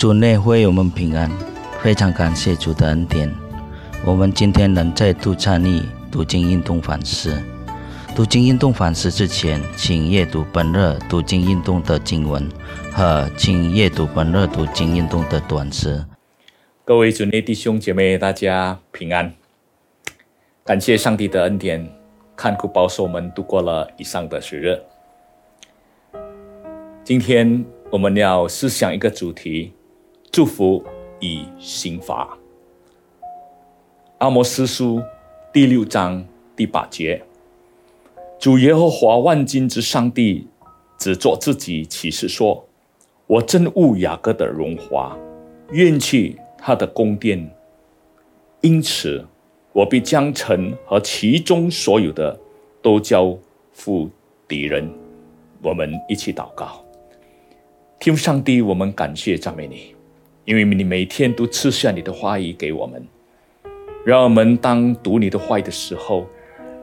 [0.00, 1.30] 主内会我们平安，
[1.82, 3.30] 非常感谢主的恩典。
[4.02, 7.38] 我们今天能再度参与读经运动反思。
[8.16, 12.48] 读经运动反思之前，请阅读本日读经运动的经文
[12.90, 16.02] 和请阅读本日读经运动的短诗。
[16.82, 19.34] 各位主内弟兄姐妹，大家平安。
[20.64, 21.86] 感谢上帝的恩典，
[22.34, 24.80] 看顾保守我们度过了以上的时日。
[27.04, 29.74] 今天我们要思想一个主题：
[30.32, 30.84] 祝福
[31.18, 32.38] 与刑罚。
[34.18, 35.02] 阿摩斯书
[35.52, 37.20] 第六章第八节，
[38.38, 40.46] 主耶和华万军之上帝
[40.96, 42.64] 只做自己启示说
[43.26, 45.18] ：“我憎恶雅各的荣华，
[45.72, 47.52] 怨弃他的宫殿，
[48.60, 49.26] 因此
[49.72, 52.38] 我必将城和其中所有的
[52.80, 53.36] 都交
[53.72, 54.08] 付
[54.46, 54.88] 敌人。”
[55.60, 56.84] 我们一起祷告，
[57.98, 59.94] 天父上帝，我们感谢赞美你，
[60.44, 63.06] 因为你每天都赐下你的话语给我们。
[64.04, 66.26] 让我们当读你的话语的时候，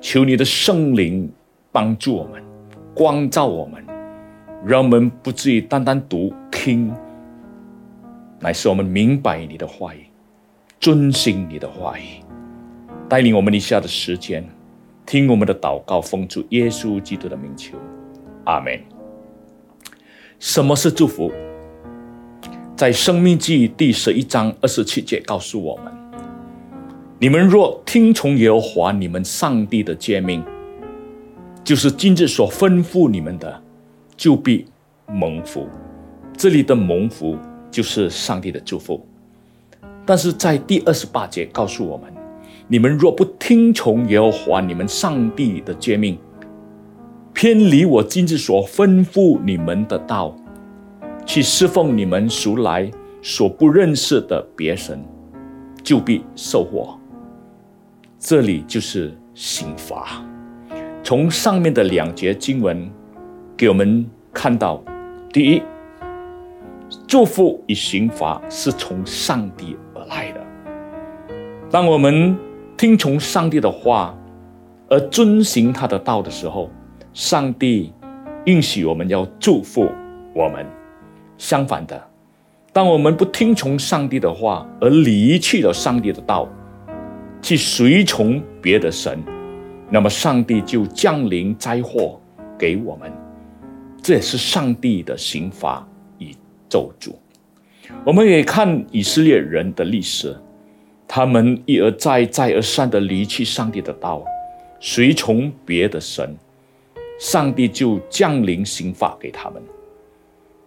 [0.00, 1.30] 求你的圣灵
[1.70, 2.42] 帮助我们，
[2.94, 3.84] 光照我们，
[4.64, 6.90] 让我们不至于单单读听，
[8.40, 10.06] 乃是我们明白你的话语，
[10.80, 12.24] 遵行你的话语，
[13.10, 14.42] 带领我们以下的时间，
[15.04, 17.76] 听我们的祷告，奉主耶稣基督的名求，
[18.44, 18.80] 阿门。
[20.38, 21.30] 什么是祝福？
[22.82, 25.92] 在《生命记》第十一章二十七节告诉我们。
[27.20, 30.42] 你们若听从耶和华你们上帝的诫命，
[31.62, 33.62] 就是今日所吩咐你们的，
[34.16, 34.66] 就必
[35.06, 35.68] 蒙福。
[36.36, 37.38] 这里的蒙福
[37.70, 39.00] 就是上帝的祝福。
[40.04, 42.12] 但是在第二十八节告诉我们：
[42.66, 46.18] 你们若不听从耶和华你们上帝的诫命，
[47.32, 50.34] 偏离我今日所吩咐你们的道，
[51.24, 52.90] 去侍奉你们属来
[53.22, 55.02] 所不认识的别神，
[55.82, 56.98] 就必受祸。
[58.18, 60.24] 这里就是刑罚。
[61.02, 62.90] 从上面的两节经文
[63.56, 64.82] 给我们看到，
[65.32, 65.62] 第一，
[67.06, 70.40] 祝福与刑罚是从上帝而来的。
[71.70, 72.36] 当我们
[72.76, 74.16] 听从上帝的话
[74.88, 76.70] 而遵行他的道的时候，
[77.12, 77.92] 上帝
[78.44, 79.88] 允许我们要祝福
[80.34, 80.64] 我们；
[81.42, 82.00] 相反的，
[82.72, 86.48] 当我们不听从上帝的话而离弃了上帝的道，
[87.42, 89.20] 去随从别的神，
[89.90, 92.20] 那么上帝就降临灾祸
[92.56, 93.12] 给我们，
[94.00, 95.84] 这也是上帝的刑罚
[96.18, 96.32] 与
[96.68, 97.12] 咒诅。
[98.06, 100.36] 我们也看以色列人的历史，
[101.08, 104.24] 他们一而再、再而三的离弃上帝的道，
[104.78, 106.36] 随从别的神，
[107.18, 109.60] 上帝就降临刑罚给他们。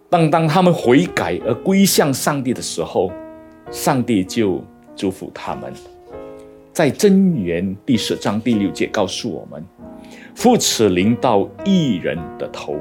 [0.08, 3.10] 当当他们悔改而归向上帝的时候，
[3.70, 4.62] 上帝就
[4.94, 5.72] 祝福他们。
[6.72, 9.64] 在真言第十章第六节告诉我们
[10.36, 12.78] ：“父此临到一人的头。”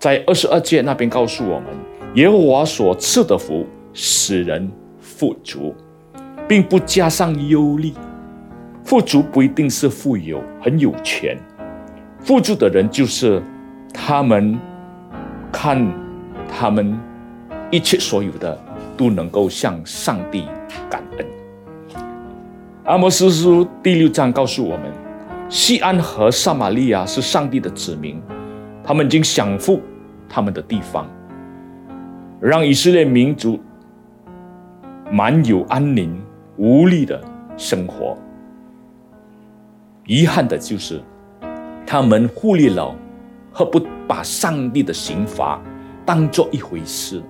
[0.00, 1.68] 在二十二节那边告诉我们
[2.16, 5.74] ：“耶和华所赐的福使人富足，
[6.48, 7.92] 并不加上忧虑。
[8.82, 11.38] 富足不一定是富有、很有钱，
[12.20, 13.42] 富足的人就是
[13.94, 14.58] 他们
[15.50, 15.86] 看
[16.48, 16.98] 他们
[17.70, 18.58] 一切所有的
[18.96, 20.44] 都能够向上帝
[20.88, 21.26] 感恩。”
[22.84, 24.92] 阿摩斯书第六章告诉我们，
[25.48, 28.20] 西安和撒玛利亚是上帝的子民，
[28.82, 29.80] 他们已经享福
[30.28, 31.08] 他们的地方，
[32.40, 33.58] 让以色列民族
[35.10, 36.20] 满有安宁、
[36.56, 37.18] 无力的
[37.56, 38.16] 生活。
[40.06, 41.00] 遗憾的就是，
[41.86, 42.94] 他们忽略了
[43.50, 45.58] 和不把上帝的刑罚
[46.04, 47.22] 当做一回事，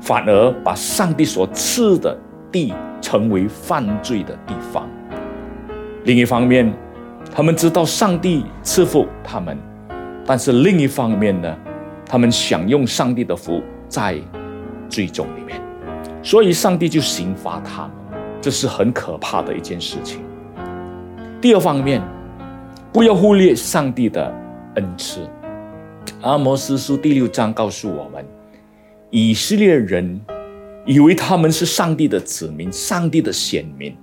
[0.00, 2.16] 反而把上帝所赐的
[2.52, 2.74] 地。
[3.02, 4.86] 成为犯罪的地方。
[6.04, 6.70] 另一方面，
[7.34, 9.58] 他们知道上帝赐福他们，
[10.26, 11.56] 但是另一方面呢，
[12.04, 14.20] 他们想用上帝的福在
[14.90, 15.58] 最终里面，
[16.22, 17.90] 所以上帝就刑罚他们，
[18.38, 20.20] 这是很可怕的一件事情。
[21.40, 22.02] 第二方面，
[22.92, 24.30] 不要忽略上帝的
[24.74, 25.26] 恩赐。
[26.22, 28.24] 阿摩斯书第六章告诉我们，
[29.10, 30.20] 以色列人。
[30.86, 33.94] 以为他们是上帝的子民，上帝的选民。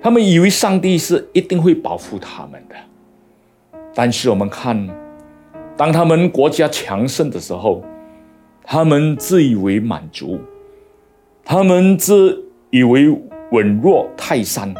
[0.00, 2.76] 他们以为上帝是一定会保护他们的。
[3.92, 4.88] 但是我们看，
[5.76, 7.84] 当他们国家强盛的时候，
[8.62, 10.40] 他们自以为满足，
[11.44, 13.10] 他们自以为
[13.50, 14.72] 稳若泰山，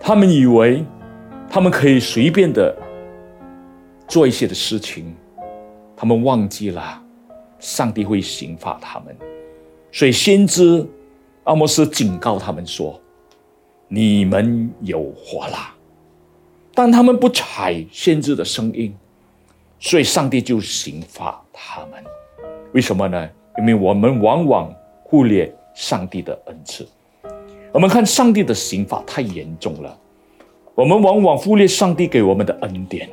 [0.00, 0.82] 他们以为
[1.48, 2.74] 他们可以随便的
[4.08, 5.14] 做一些的事情，
[5.96, 7.00] 他们忘记了。
[7.58, 9.16] 上帝会刑罚他们。
[9.92, 10.84] 所以先知
[11.44, 13.00] 阿摩斯警告他们说
[13.86, 15.72] ：“你们有祸啦！”
[16.74, 18.92] 但他们不采先知的声音，
[19.78, 22.02] 所以上帝就刑罚他们。
[22.72, 23.28] 为什么呢？
[23.58, 26.88] 因为我们往往忽略上帝的恩赐。
[27.70, 29.96] 我们看上帝的刑罚太严重了，
[30.74, 33.08] 我们往往忽略上帝给我们的恩典，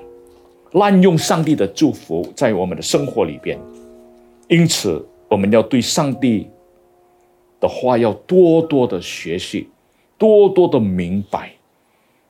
[0.74, 3.60] 滥用上帝的祝福在我们的生活里边。
[4.48, 6.48] 因此，我们要对上帝
[7.60, 9.70] 的话要多多的学习，
[10.18, 11.52] 多多的明白。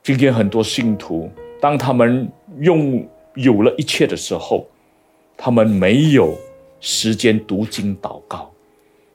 [0.02, 4.66] 今天很多信徒，当他们用有了一切的时候，
[5.36, 6.34] 他们没有
[6.80, 8.50] 时间读经祷告，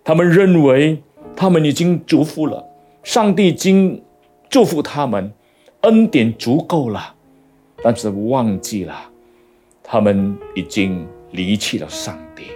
[0.03, 1.01] 他们认为
[1.35, 2.63] 他们已经祝福了，
[3.03, 4.01] 上帝已经
[4.49, 5.31] 祝福他们，
[5.81, 7.15] 恩典足够了，
[7.83, 9.11] 但是忘记了，
[9.95, 12.47] 他们已经离弃了上帝，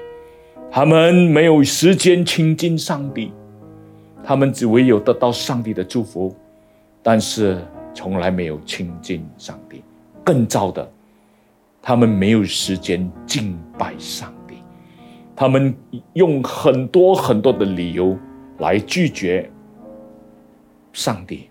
[0.70, 3.32] 他们没有时间亲近上帝，
[4.22, 6.36] 他们只唯有得到上帝的祝福，
[7.02, 7.58] 但是。
[7.92, 9.84] 从来没有亲近上帝，
[10.24, 10.90] 更糟的，
[11.82, 14.56] 他们没有时间敬拜上帝，
[15.36, 15.76] 他们
[16.14, 18.18] 用很多很多的理由
[18.60, 19.50] 来拒绝
[20.94, 21.50] 上帝，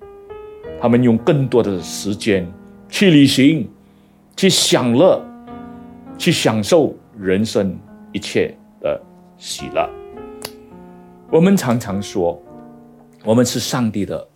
[0.81, 2.51] 他们用更多的时间
[2.89, 3.69] 去旅行，
[4.37, 5.23] 去享乐，
[6.19, 7.79] 去享受人生
[8.13, 9.01] 一切的
[9.39, 9.89] 喜乐。
[11.31, 12.39] 我们常常说，
[13.25, 14.29] 我们是上帝的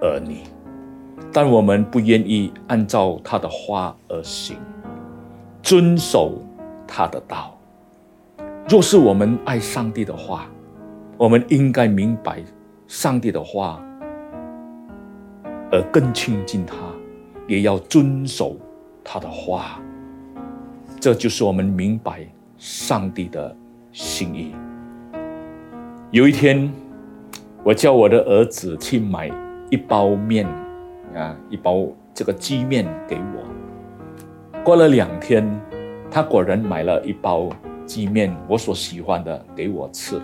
[0.00, 0.38] 儿女。
[1.32, 4.56] 但我们不愿意按照他的话而行，
[5.62, 6.40] 遵守
[6.86, 7.58] 他的道。
[8.68, 10.46] 若是我们爱上帝的话，
[11.18, 12.42] 我们应该明白
[12.86, 13.84] 上帝的话，
[15.70, 16.74] 而更亲近他，
[17.46, 18.56] 也要遵守
[19.04, 19.78] 他的话。
[21.06, 22.26] 这就是我们明白
[22.58, 23.54] 上帝的
[23.92, 24.52] 心意。
[26.10, 26.68] 有一天，
[27.62, 29.30] 我叫我的儿子去买
[29.70, 30.44] 一包面。
[31.14, 34.60] 啊，一包这个鸡面给我。
[34.64, 35.48] 过了两天，
[36.10, 37.50] 他果然买了一包
[37.84, 40.20] 鸡面，我所喜欢的给我吃。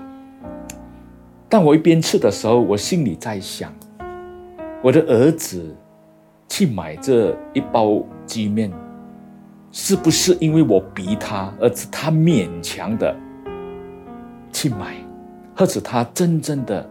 [1.48, 3.72] 但我一边吃的时候，我心里在想：
[4.82, 5.76] 我的儿子
[6.48, 8.68] 去买这一包鸡面，
[9.72, 13.16] 是不是因为我逼他，而是他勉强的
[14.52, 14.94] 去买，
[15.56, 16.88] 或者他真正的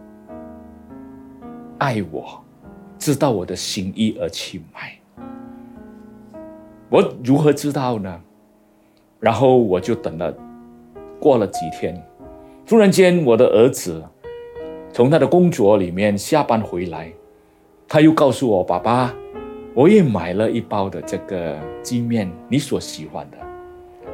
[1.77, 2.37] 爱我？
[2.97, 4.95] 知道我的心意而去买，
[6.87, 8.21] 我如何知道呢？
[9.19, 10.31] 然后我就等了，
[11.19, 11.99] 过了几天，
[12.63, 14.03] 突然间我的儿子
[14.93, 17.11] 从他的工作里面下班回来，
[17.87, 19.11] 他又告诉我：“爸爸，
[19.73, 23.37] 我也买了一包的这个鸡面，你所喜欢的。”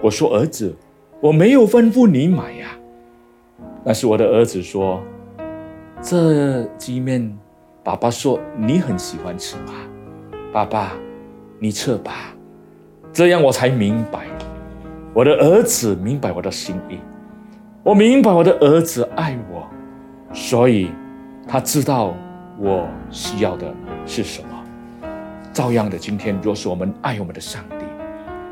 [0.01, 0.75] 我说：“儿子，
[1.19, 2.69] 我没有吩咐你买呀。”
[3.83, 5.01] 但是我的儿子说
[6.01, 7.37] ：“这鸡面。”
[7.83, 9.73] 爸爸说：“你很喜欢吃吗？”
[10.51, 10.93] 爸爸，
[11.57, 12.35] 你吃吧。
[13.13, 14.27] 这样我才明白，
[15.13, 16.99] 我的儿子明白我的心意，
[17.81, 19.65] 我明白我的儿子爱我，
[20.33, 20.91] 所以
[21.47, 22.13] 他知道
[22.59, 23.73] 我需要的
[24.05, 24.56] 是什么。
[25.57, 27.85] 照样的，今天若是我们爱我们的上帝，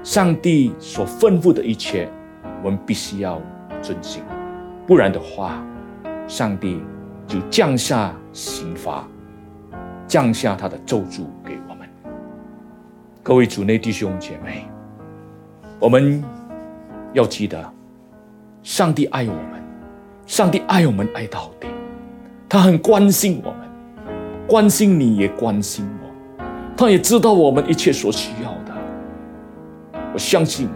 [0.01, 2.09] 上帝所吩咐的一切，
[2.63, 3.39] 我们必须要
[3.79, 4.23] 遵行，
[4.87, 5.63] 不然的话，
[6.27, 6.81] 上帝
[7.27, 9.07] 就降下刑罚。
[10.07, 11.87] 降下他的咒诅给我们，
[13.21, 14.67] 各位主内弟兄姐妹，
[15.79, 16.23] 我们
[17.13, 17.71] 要记得，
[18.63, 19.61] 上帝爱我们，
[20.25, 21.67] 上帝爱我们爱到底，
[22.49, 23.59] 他很关心我们，
[24.47, 26.04] 关心你也关心我，
[26.77, 28.73] 他也知道我们一切所需要的，
[30.13, 30.69] 我相信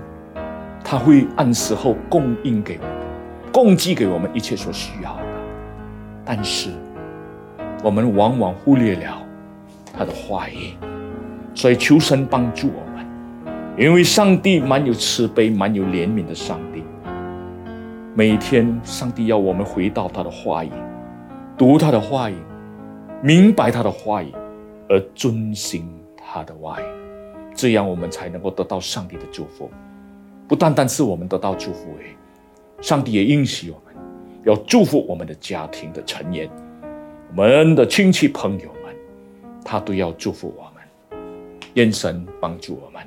[0.83, 2.93] 他会按时候供应给我们，
[3.51, 5.23] 供给给我们一切所需要的，
[6.25, 6.69] 但是。
[7.81, 9.21] 我们往往忽略了
[9.97, 10.73] 他的话语，
[11.55, 13.07] 所以求神帮助我们，
[13.77, 16.83] 因为上帝蛮有慈悲、蛮有怜悯的上帝。
[18.13, 20.71] 每天，上帝要我们回到他的话语，
[21.57, 22.35] 读他的话语，
[23.23, 24.33] 明白他的话语，
[24.89, 26.83] 而遵行他的话语，
[27.55, 29.69] 这样我们才能够得到上帝的祝福。
[30.47, 32.15] 不单单是我们得到祝福，诶，
[32.81, 33.95] 上帝也应许我们，
[34.43, 36.49] 要祝福我们的家庭的成员。
[37.29, 38.95] 我们的亲戚朋友们，
[39.63, 41.19] 他都要祝福我们，
[41.75, 43.03] 愿神帮助我们，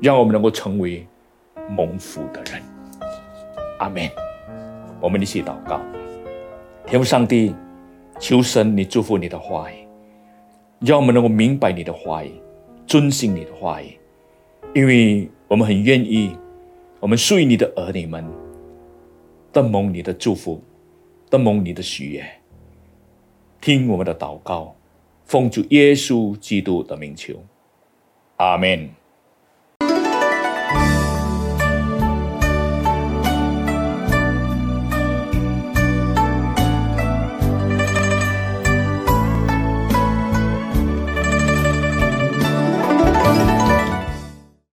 [0.00, 1.06] 让我们能够成为
[1.68, 2.62] 蒙福的人。
[3.78, 4.08] 阿门。
[5.02, 5.80] 我们一起祷告，
[6.86, 7.54] 天父上帝，
[8.18, 9.79] 求神你祝福你的话语，
[10.80, 12.32] 让我们能够明白你的话语，
[12.86, 13.98] 遵行你的话语，
[14.74, 16.34] 因为我们很愿意，
[17.00, 18.24] 我们属于你的儿女们，
[19.52, 20.62] 等蒙你的祝福，
[21.28, 22.26] 等蒙你的许愿。
[23.60, 24.74] 听我们的祷告，
[25.26, 27.34] 奉主耶稣基督的名求，
[28.36, 28.88] 阿门。